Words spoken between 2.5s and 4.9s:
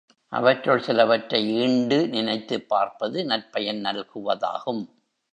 பார்ப்பது நற்பயன் நல்குவதாகும்.